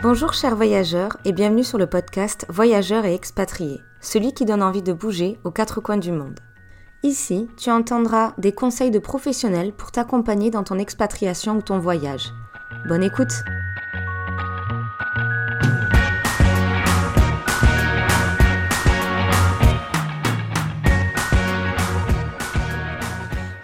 [0.00, 4.80] Bonjour chers voyageurs et bienvenue sur le podcast Voyageurs et expatriés, celui qui donne envie
[4.80, 6.38] de bouger aux quatre coins du monde.
[7.02, 12.32] Ici, tu entendras des conseils de professionnels pour t'accompagner dans ton expatriation ou ton voyage.
[12.86, 13.32] Bonne écoute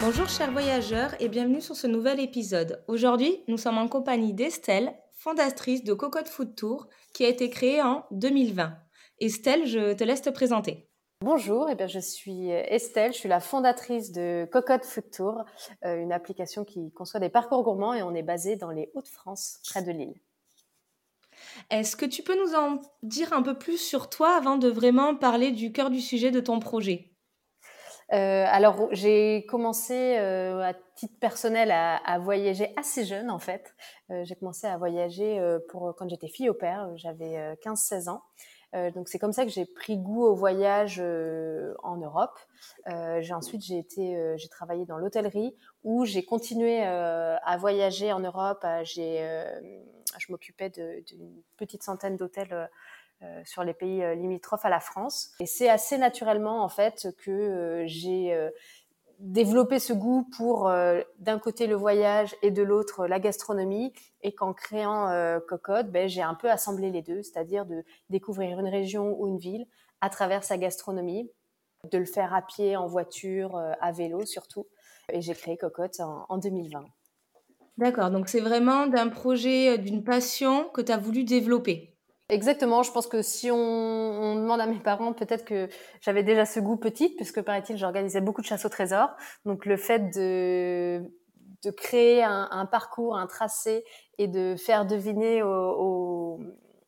[0.01, 2.83] Bonjour chers voyageurs et bienvenue sur ce nouvel épisode.
[2.89, 4.93] Aujourd'hui, nous sommes en compagnie d'Estelle,
[5.25, 8.77] fondatrice de Cocotte Food Tour, qui a été créée en 2020.
[9.19, 10.87] Estelle, je te laisse te présenter.
[11.21, 15.43] Bonjour, eh bien, je suis Estelle, je suis la fondatrice de Cocotte Food Tour,
[15.83, 19.61] euh, une application qui conçoit des parcours gourmands et on est basé dans les Hauts-de-France,
[19.67, 20.13] près de Lille.
[21.71, 25.15] Est-ce que tu peux nous en dire un peu plus sur toi avant de vraiment
[25.15, 27.14] parler du cœur du sujet de ton projet?
[28.13, 33.73] Euh, alors, j'ai commencé euh, à titre personnel à, à, voyager assez jeune, en fait.
[34.11, 38.21] Euh, j'ai commencé à voyager euh, pour quand j'étais fille au père, j'avais 15-16 ans.
[38.93, 42.37] donc, c'est comme ça que j'ai pris goût au voyage en Europe.
[42.85, 48.65] j'ai ensuite j'ai été, j'ai travaillé dans l'hôtellerie où j'ai continué à voyager en Europe.
[48.83, 49.25] j'ai,
[50.19, 52.69] je m'occupais d'une petite centaine d'hôtels
[53.23, 55.31] euh, sur les pays euh, limitrophes à la France.
[55.39, 58.37] Et c'est assez naturellement en fait que euh, j'ai
[59.19, 60.69] développé ce goût pour
[61.19, 66.21] d'un côté le voyage et de l'autre la gastronomie et qu'en créant Cocotte, ben, j'ai
[66.21, 69.67] un peu assemblé les deux, c'est-à-dire de découvrir une région ou une ville
[70.01, 71.31] à travers sa gastronomie,
[71.89, 74.67] de le faire à pied, en voiture, à vélo surtout.
[75.13, 76.83] Et j'ai créé Cocotte en 2020.
[77.77, 81.95] D'accord, donc c'est vraiment d'un projet, d'une passion que tu as voulu développer.
[82.29, 85.69] Exactement, je pense que si on, demande à mes parents, peut-être que
[86.01, 89.09] j'avais déjà ce goût petit, puisque paraît-il, j'organisais beaucoup de chasses au trésor.
[89.45, 91.03] Donc le fait de,
[91.63, 93.83] de créer un, parcours, un tracé
[94.17, 95.43] et de faire deviner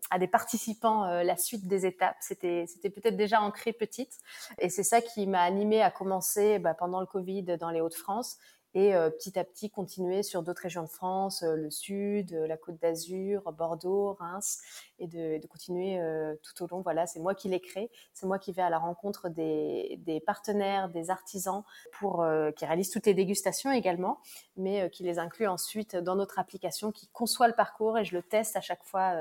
[0.09, 4.13] à des participants euh, la suite des étapes, c'était c'était peut-être déjà ancré petite.
[4.57, 8.37] Et c'est ça qui m'a animée à commencer bah, pendant le Covid dans les Hauts-de-France
[8.77, 12.45] et euh, petit à petit continuer sur d'autres régions de France, euh, le sud, euh,
[12.45, 14.61] la Côte d'Azur, Bordeaux, Reims,
[14.99, 15.99] et de, continuer
[16.43, 16.81] tout au long.
[16.81, 20.19] Voilà, c'est moi qui l'ai créé, c'est moi qui vais à la rencontre des, des
[20.19, 24.19] partenaires, des artisans pour qui réalisent toutes les dégustations également,
[24.57, 28.23] mais qui les inclut ensuite dans notre application, qui conçoit le parcours et je le
[28.23, 29.13] teste à chaque fois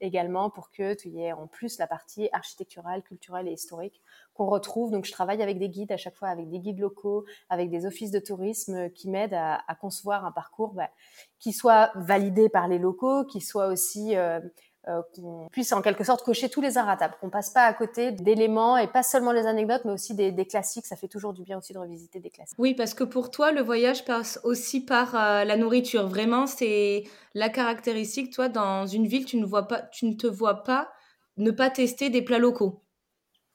[0.00, 4.02] également pour que tu y aies en plus la partie architecturale, culturelle et historique
[4.38, 4.90] qu'on retrouve.
[4.92, 7.86] Donc, je travaille avec des guides à chaque fois, avec des guides locaux, avec des
[7.86, 10.90] offices de tourisme qui m'aident à, concevoir un parcours bah,
[11.38, 14.40] qui soit validé par les locaux, qui soit aussi euh,
[14.88, 18.10] euh, qu'on puisse en quelque sorte cocher tous les inratables, qu'on passe pas à côté
[18.10, 20.86] d'éléments et pas seulement les anecdotes, mais aussi des, des, classiques.
[20.86, 22.58] Ça fait toujours du bien aussi de revisiter des classiques.
[22.58, 26.08] Oui, parce que pour toi, le voyage passe aussi par euh, la nourriture.
[26.08, 27.04] Vraiment, c'est
[27.34, 28.32] la caractéristique.
[28.32, 30.88] Toi, dans une ville, tu ne vois pas, tu ne te vois pas
[31.36, 32.82] ne pas tester des plats locaux.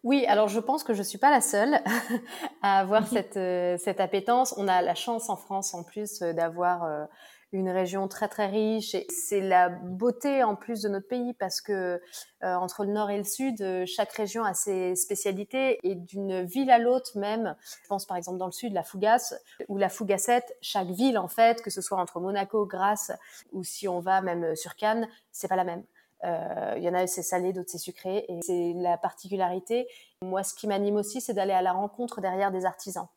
[0.03, 1.79] Oui, alors je pense que je suis pas la seule
[2.61, 4.53] à avoir cette, euh, cette appétence.
[4.57, 7.05] On a la chance en France en plus euh, d'avoir euh,
[7.53, 11.61] une région très très riche et c'est la beauté en plus de notre pays parce
[11.61, 12.01] que
[12.41, 16.79] entre le nord et le sud, chaque région a ses spécialités et d'une ville à
[16.79, 17.55] l'autre même.
[17.83, 19.35] Je pense par exemple dans le sud la Fougasse
[19.67, 23.11] ou la Fougassette, chaque ville en fait, que ce soit entre Monaco, Grasse
[23.51, 25.83] ou si on va même sur Cannes, c'est pas la même.
[26.23, 28.25] Euh, il y en a, c'est salé, d'autres, c'est sucré.
[28.29, 29.87] Et c'est la particularité.
[30.21, 33.07] Moi, ce qui m'anime aussi, c'est d'aller à la rencontre derrière des artisans.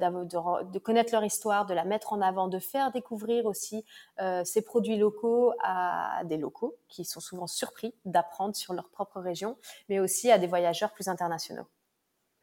[0.00, 3.84] De, connaître leur histoire, de la mettre en avant, de faire découvrir aussi
[4.20, 9.20] euh, ces produits locaux à des locaux qui sont souvent surpris d'apprendre sur leur propre
[9.20, 9.56] région,
[9.88, 11.66] mais aussi à des voyageurs plus internationaux.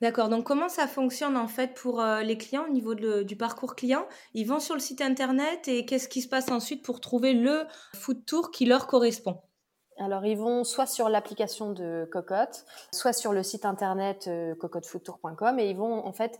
[0.02, 3.76] D'accord, donc comment ça fonctionne en fait pour euh, les clients au niveau du parcours
[3.76, 4.08] client?
[4.34, 7.66] Ils vont sur le site internet et qu'est-ce qui se passe ensuite pour trouver le
[7.94, 9.42] food tour qui leur correspond?
[10.02, 14.56] Alors, ils vont soit sur l'application de Cocotte, soit sur le site internet euh,
[15.58, 16.40] et ils vont en fait,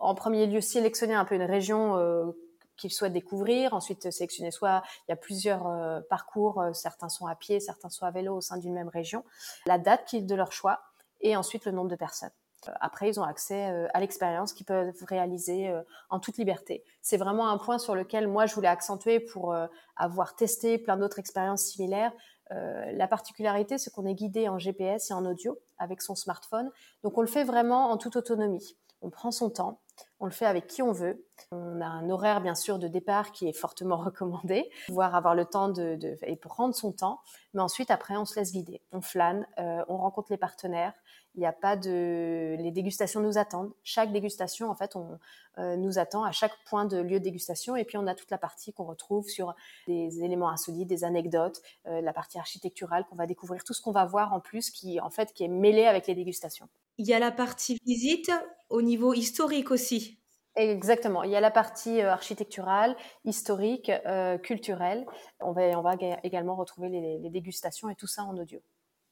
[0.00, 2.32] en premier lieu, sélectionner un peu une région euh,
[2.80, 3.74] qu'ils souhaitent découvrir.
[3.74, 7.90] Ensuite, sélectionner soit il y a plusieurs euh, parcours, euh, certains sont à pied, certains
[7.90, 9.24] sont à vélo au sein d'une même région,
[9.66, 10.80] la date de leur choix
[11.20, 12.30] et ensuite le nombre de personnes.
[12.68, 15.72] Euh, après, ils ont accès à l'expérience qu'ils peuvent réaliser
[16.08, 16.82] en toute liberté.
[17.02, 19.54] C'est vraiment un point sur lequel moi je voulais accentuer pour
[19.96, 22.12] avoir testé plein d'autres expériences similaires.
[22.52, 26.70] Euh, la particularité, c'est qu'on est guidé en GPS et en audio avec son smartphone.
[27.02, 28.76] Donc on le fait vraiment en toute autonomie.
[29.02, 29.80] On prend son temps.
[30.18, 31.24] On le fait avec qui on veut.
[31.50, 35.44] On a un horaire bien sûr de départ qui est fortement recommandé, pouvoir avoir le
[35.44, 37.20] temps de, et prendre son temps.
[37.54, 40.94] Mais ensuite après on se laisse guider, on flâne, euh, on rencontre les partenaires.
[41.36, 43.72] Il n'y a pas de, les dégustations nous attendent.
[43.82, 45.18] Chaque dégustation en fait on
[45.58, 48.30] euh, nous attend à chaque point de lieu de dégustation et puis on a toute
[48.30, 49.54] la partie qu'on retrouve sur
[49.86, 53.92] des éléments insolites, des anecdotes, euh, la partie architecturale qu'on va découvrir, tout ce qu'on
[53.92, 56.68] va voir en plus qui en fait qui est mêlé avec les dégustations.
[57.00, 58.30] Il y a la partie visite
[58.68, 60.18] au niveau historique aussi.
[60.54, 61.22] Exactement.
[61.22, 62.94] Il y a la partie euh, architecturale,
[63.24, 65.06] historique, euh, culturelle.
[65.40, 68.60] On va, on va également retrouver les, dégustations et tout ça en audio.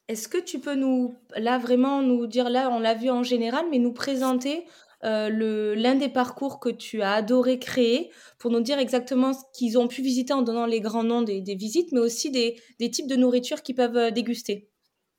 [0.08, 3.64] Est-ce que tu peux nous, là vraiment nous dire, là on l'a vu en général,
[3.70, 4.66] mais nous présenter
[5.04, 9.78] euh, l'un des parcours que tu as adoré créer pour nous dire exactement ce qu'ils
[9.78, 13.08] ont pu visiter en donnant les grands noms des, visites, mais aussi des, des, types
[13.08, 14.68] de nourriture qu'ils peuvent déguster?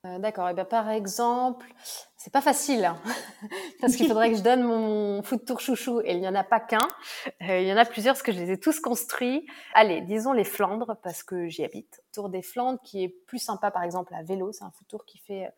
[0.05, 0.47] D'accord.
[0.47, 1.67] Et eh bien, par exemple,
[2.15, 2.97] c'est pas facile hein,
[3.81, 6.43] parce qu'il faudrait que je donne mon foot tour chouchou et il n'y en a
[6.45, 6.87] pas qu'un.
[7.41, 9.45] Euh, il y en a plusieurs parce que je les ai tous construits.
[9.73, 12.01] Allez, disons les Flandres parce que j'y habite.
[12.13, 14.53] Tour des Flandres qui est plus sympa par exemple à vélo.
[14.53, 15.51] C'est un foot tour qui fait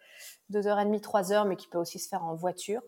[0.50, 2.82] deux heures et demie, trois heures, mais qui peut aussi se faire en voiture.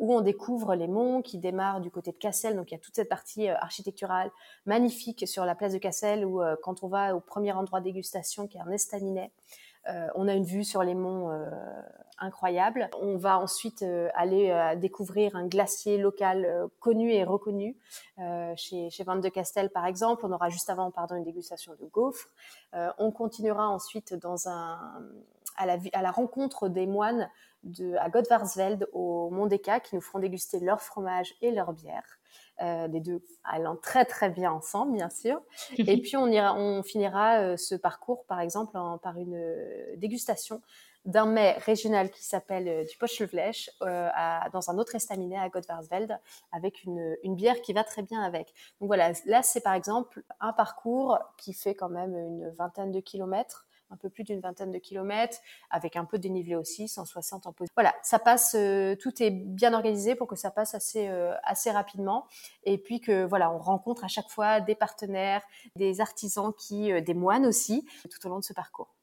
[0.00, 2.56] Où on découvre les monts qui démarrent du côté de Cassel.
[2.56, 4.32] Donc il y a toute cette partie euh, architecturale
[4.66, 8.48] magnifique sur la place de Cassel où euh, quand on va au premier endroit dégustation
[8.48, 9.30] qui est un estaminet.
[9.88, 11.48] Euh, on a une vue sur les monts euh,
[12.18, 12.88] incroyable.
[13.00, 17.76] On va ensuite euh, aller découvrir un glacier local connu et reconnu
[18.56, 20.24] chez, chez Van de Castel par exemple.
[20.26, 22.28] On aura juste avant pardon une dégustation de gaufres.
[22.98, 24.14] on continuera ensuite
[25.56, 27.30] à la, rencontre des moines
[27.98, 32.18] à Godvarsveld au Mont Deka qui nous feront déguster leur fromage et leur bière
[32.62, 35.40] euh, les deux allant très très bien ensemble, bien sûr.
[35.78, 39.96] Et puis on, ira, on finira euh, ce parcours, par exemple, en, par une euh,
[39.96, 40.62] dégustation
[41.04, 46.18] d'un mets régional qui s'appelle euh, du Pochelvlech dans un autre estaminet à Godvarsveld
[46.50, 48.52] avec une, une, bière qui va très bien avec.
[48.80, 53.00] Donc voilà, là c'est par exemple un parcours qui fait quand même une vingtaine de
[53.00, 55.38] kilomètres un peu plus d'une vingtaine de kilomètres,
[55.70, 57.72] avec un peu de dénivelé aussi, 160 en position.
[57.76, 61.70] Voilà, ça passe, euh, tout est bien organisé pour que ça passe assez, euh, assez
[61.70, 62.26] rapidement.
[62.64, 65.42] Et puis que voilà, on rencontre à chaque fois des partenaires,
[65.76, 68.94] des artisans qui, euh, des moines aussi, tout au long de ce parcours.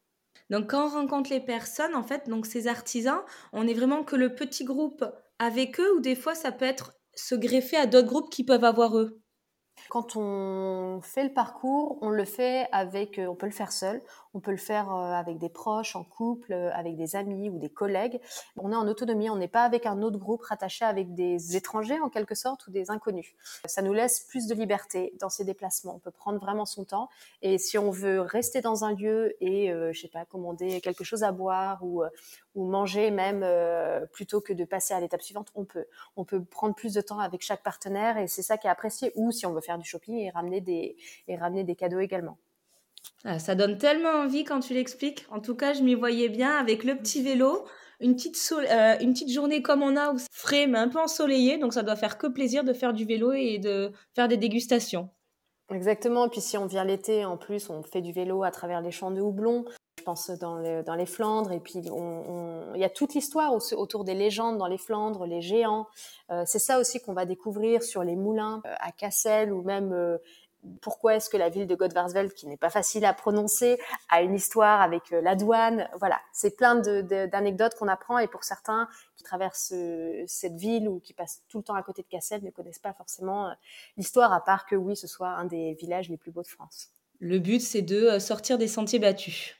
[0.49, 3.21] Donc quand on rencontre les personnes, en fait, donc ces artisans,
[3.53, 5.05] on est vraiment que le petit groupe
[5.39, 8.63] avec eux, ou des fois ça peut être se greffer à d'autres groupes qui peuvent
[8.63, 9.21] avoir eux?
[9.89, 14.01] Quand on fait le parcours, on le fait avec, on peut le faire seul,
[14.33, 17.59] on peut le faire euh, avec des proches, en couple, euh, avec des amis ou
[17.59, 18.19] des collègues.
[18.57, 21.99] On est en autonomie, on n'est pas avec un autre groupe rattaché avec des étrangers
[21.99, 23.35] en quelque sorte ou des inconnus.
[23.65, 25.95] Ça nous laisse plus de liberté dans ces déplacements.
[25.95, 27.09] On peut prendre vraiment son temps
[27.41, 31.03] et si on veut rester dans un lieu et euh, je sais pas commander quelque
[31.03, 32.03] chose à boire ou
[32.55, 33.45] ou manger même
[34.11, 35.85] plutôt que de passer à l'étape suivante, on peut.
[36.17, 39.11] On peut prendre plus de temps avec chaque partenaire et c'est ça qui est apprécié.
[39.15, 40.95] Ou si on veut faire du shopping et ramener des
[41.27, 42.37] et ramener des cadeaux également.
[43.25, 45.25] Ah, ça donne tellement envie quand tu l'expliques.
[45.31, 47.65] En tout cas, je m'y voyais bien avec le petit vélo,
[48.01, 51.57] une petite, euh, journée comme on a, où frais mais un peu ensoleillé.
[51.57, 55.09] Donc ça doit faire que plaisir de faire du vélo et de faire des dégustations.
[55.69, 56.25] Exactement.
[56.25, 58.91] Et puis si on vient l'été, en plus, on fait du vélo à travers les
[58.91, 59.63] champs de houblon.
[59.99, 61.53] Je pense dans, dans les Flandres.
[61.53, 65.87] Et puis il y a toute l'histoire autour des légendes dans les Flandres, les géants.
[66.29, 70.19] Euh, c'est ça aussi qu'on va découvrir sur les moulins euh, à Cassel ou même
[70.81, 73.77] pourquoi est-ce que la ville de Godvarsveld, qui n'est pas facile à prononcer,
[74.09, 75.87] a une histoire avec euh, la douane.
[75.99, 80.99] Voilà, c'est plein d'anecdotes qu'on apprend et pour certains qui traversent euh, cette ville ou
[80.99, 83.53] qui passent tout le temps à côté de Cassel ne connaissent pas forcément euh,
[83.97, 86.89] l'histoire, à part que oui, ce soit un des villages les plus beaux de France.
[87.19, 89.55] Le but, c'est de sortir des sentiers battus.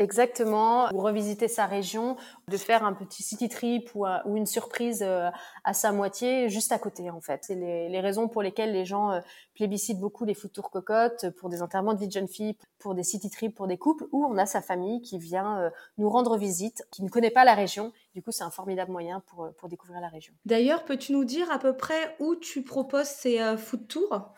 [0.00, 2.16] Exactement, ou revisiter sa région,
[2.48, 5.30] de faire un petit city trip ou, euh, une surprise euh,
[5.62, 7.44] à sa moitié juste à côté en fait.
[7.44, 9.20] C'est les, raisons pour lesquelles les gens euh,
[9.54, 12.96] plébiscitent beaucoup les foot tours cocottes pour des enterrements de vie de jeune fille, pour
[12.96, 16.36] des city trips pour des couples, où on a sa famille qui vient nous rendre
[16.36, 17.92] visite, qui ne connaît pas la région.
[18.14, 20.34] Du coup, c'est un formidable moyen pour, pour découvrir la région.
[20.44, 24.32] D'ailleurs, peux-tu nous dire à peu près où tu proposes ces foot tours?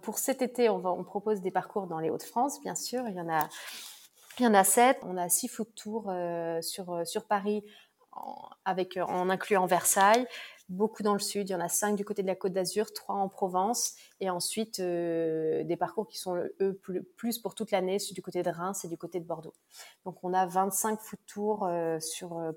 [0.00, 3.06] Pour cet été, on, on propose des parcours dans les Hauts-de-France, bien sûr.
[3.08, 3.48] Il y en a
[4.38, 4.98] il y en a sept.
[5.02, 7.64] On a six foot tours euh, sur, euh, sur Paris,
[8.12, 10.26] en, avec, euh, en incluant Versailles.
[10.68, 11.48] Beaucoup dans le sud.
[11.50, 13.94] Il y en a cinq du côté de la Côte d'Azur, trois en Provence.
[14.20, 16.42] Et ensuite, des parcours qui sont,
[17.16, 19.54] plus, pour toute l'année, du côté de Reims et du côté de Bordeaux.
[20.06, 21.68] Donc, on a 25 foot tours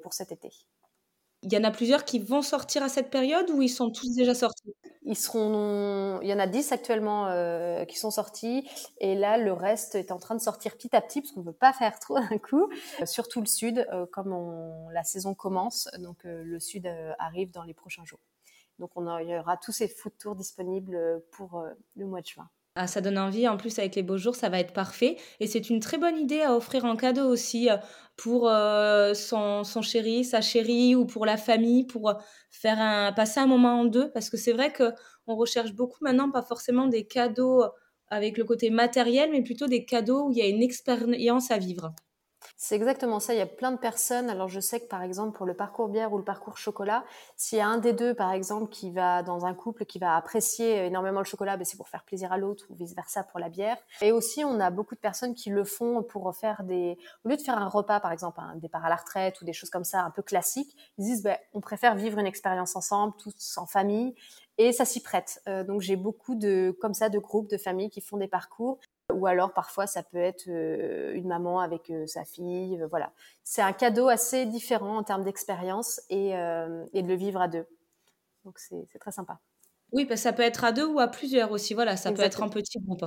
[0.02, 0.50] pour cet été.
[1.44, 4.16] Il y en a plusieurs qui vont sortir à cette période ou ils sont tous
[4.16, 4.74] déjà sortis?
[5.06, 10.12] Il y en a 10 actuellement euh, qui sont sortis et là le reste est
[10.12, 12.40] en train de sortir petit à petit parce qu'on ne veut pas faire trop d'un
[12.40, 12.72] coup.
[13.02, 14.34] Euh, surtout le sud, euh, comme
[14.92, 16.88] la saison commence, donc le sud
[17.20, 18.22] arrive dans les prochains jours.
[18.80, 21.64] Donc on il y aura tous ces food tours disponibles pour
[21.96, 22.50] le mois de juin.
[22.78, 23.48] Ah, ça donne envie.
[23.48, 25.16] En plus, avec les beaux jours, ça va être parfait.
[25.40, 27.70] Et c'est une très bonne idée à offrir en cadeau aussi
[28.18, 28.50] pour
[29.16, 32.14] son, son chéri, sa chérie ou pour la famille, pour
[32.52, 34.12] faire un, passer un moment en deux.
[34.12, 37.64] Parce que c'est vrai qu'on recherche beaucoup maintenant, pas forcément des cadeaux
[38.10, 41.58] avec le côté matériel, mais plutôt des cadeaux où il y a une expérience à
[41.58, 41.94] vivre.
[42.58, 43.34] C'est exactement ça.
[43.34, 44.30] Il y a plein de personnes.
[44.30, 47.04] Alors, je sais que par exemple, pour le parcours bière ou le parcours chocolat,
[47.36, 50.16] s'il y a un des deux, par exemple, qui va dans un couple qui va
[50.16, 53.40] apprécier énormément le chocolat, ben, c'est pour faire plaisir à l'autre ou vice versa pour
[53.40, 53.78] la bière.
[54.02, 57.38] Et aussi, on a beaucoup de personnes qui le font pour faire des, au lieu
[57.38, 59.86] de faire un repas, par exemple, un départ à la retraite ou des choses comme
[59.86, 63.66] ça, un peu classiques, ils disent, ben, on préfère vivre une expérience ensemble, tous en
[63.66, 64.16] famille
[64.58, 65.42] et ça s'y prête.
[65.48, 68.80] Euh, donc j'ai beaucoup de comme ça de groupes de familles qui font des parcours
[69.16, 72.80] ou alors parfois ça peut être euh, une maman avec euh, sa fille.
[72.82, 73.12] Euh, voilà,
[73.44, 77.66] c'est un cadeau assez différent en termes d'expérience et, et, de le vivre à deux.
[78.44, 79.40] Donc c'est très sympa.
[79.92, 81.74] Oui, parce que ça peut être à deux ou à plusieurs aussi.
[81.74, 83.06] Voilà, ça peut être un petit groupe.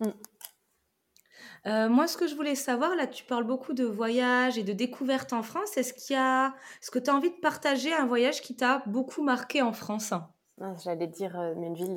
[0.00, 1.88] Mm.
[1.88, 5.32] moi, ce que je voulais savoir, là, tu parles beaucoup de voyages et de découvertes
[5.32, 5.76] en France.
[5.76, 8.82] Est-ce qu'il y a, est-ce que tu as envie de partager un voyage qui t'a
[8.86, 10.12] beaucoup marqué en France?
[10.82, 11.94] J'allais dire euh, une ville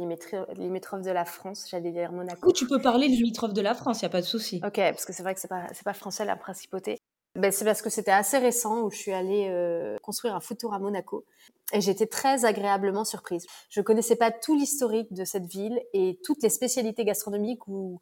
[0.58, 2.50] limitrophe de la France, j'allais dire Monaco.
[2.50, 4.60] Ou tu peux parler limitrophe de la France, il n'y a pas de souci.
[4.66, 7.00] Ok, parce que c'est vrai que c'est pas, pas français la principauté.
[7.36, 10.60] Ben, c'est parce que c'était assez récent où je suis allée euh, construire un foot
[10.60, 11.26] tour à Monaco
[11.72, 13.46] et j'étais très agréablement surprise.
[13.70, 18.02] Je connaissais pas tout l'historique de cette ville et toutes les spécialités gastronomiques où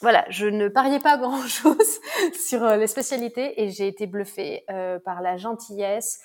[0.00, 2.00] voilà, je ne pariais pas grand chose
[2.32, 4.64] sur euh, les spécialités et j'ai été bluffée
[5.04, 6.18] par la gentillesse,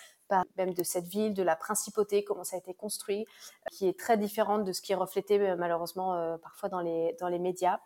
[0.57, 3.97] même de cette ville, de la principauté, comment ça a été construit, euh, qui est
[3.97, 7.39] très différente de ce qui est reflété euh, malheureusement euh, parfois dans les, dans les
[7.39, 7.79] médias.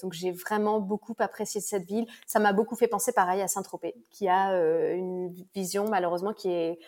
[0.00, 2.06] donc j'ai vraiment beaucoup apprécié cette ville.
[2.26, 4.56] Ça m'a beaucoup fait penser pareil à Saint-Tropez, qui a
[4.94, 6.78] une vision malheureusement qui est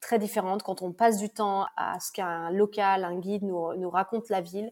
[0.00, 0.62] très différente.
[0.62, 4.70] Quand on passe du temps à ce qu'un local, un guide nous, raconte la ville,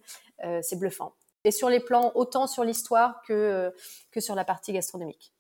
[0.61, 1.15] c'est bluffant.
[1.45, 3.73] Et sur les plans, autant sur l'histoire que,
[4.11, 5.36] que sur la partie gastronomique.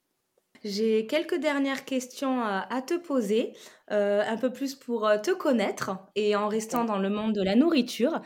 [0.66, 3.56] J'ai quelques dernières questions à te poser,
[3.92, 7.42] euh, un peu plus pour euh, te connaître et en restant dans le monde de
[7.42, 8.20] la nourriture.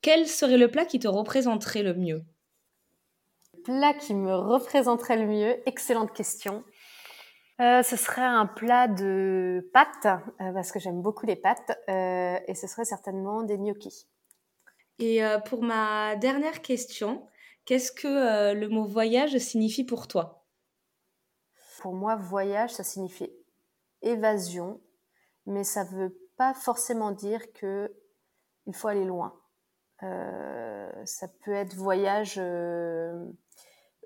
[0.00, 2.22] Quel serait le plat qui te représenterait le mieux?
[3.54, 6.62] Le plat qui me représenterait le mieux, excellente question.
[7.60, 12.68] Euh, ce serait un plat de pâtes, parce que j'aime beaucoup les pâtes, et ce
[12.68, 14.06] serait certainement des gnocchis.
[15.00, 17.26] Et pour ma dernière question,
[17.64, 20.39] qu'est-ce que le mot voyage signifie pour toi?
[21.80, 23.32] Pour moi, voyage, ça signifie
[24.02, 24.80] évasion,
[25.46, 27.92] mais ça ne veut pas forcément dire que
[28.66, 29.34] il faut aller loin.
[30.02, 33.26] Euh, ça peut être voyage euh,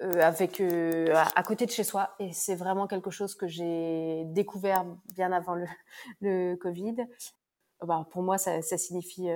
[0.02, 4.85] euh, avec à, côté de chez soi, et c'est vraiment quelque chose que j'ai découvert
[5.14, 5.57] bien avant
[6.21, 6.97] le, Covid.
[7.83, 9.28] Bah, pour moi, ça, signifie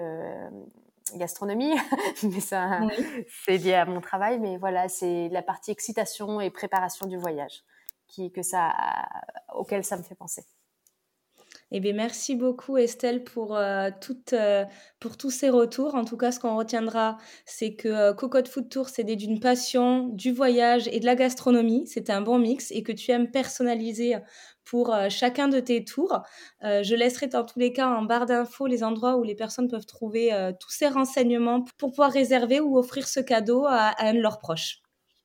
[1.17, 1.75] gastronomie,
[2.23, 2.81] mais ça,
[3.45, 4.39] c'est lié à mon travail.
[4.39, 7.65] Mais voilà, c'est la partie excitation et préparation du voyage
[8.35, 8.73] que ça,
[9.55, 10.45] auquel ça me fait penser.
[11.71, 13.91] Eh bien, merci beaucoup Estelle pour, euh,
[14.33, 14.65] euh,
[15.01, 15.95] pour tous ces retours.
[15.95, 20.09] En tout cas, ce qu'on retiendra, c'est que euh, Cocotte Food Tour, c'est d'une passion,
[20.09, 21.87] du voyage et de la gastronomie.
[21.87, 24.17] C'est un bon mix et que tu aimes personnaliser
[24.65, 26.23] pour chacun de tes tours.
[26.61, 29.87] je laisserai dans tous les cas en barre d'infos les endroits où les personnes peuvent
[29.87, 34.39] trouver tous ces renseignements pour pouvoir réserver ou offrir ce cadeau à un de leurs
[34.39, 34.83] proches.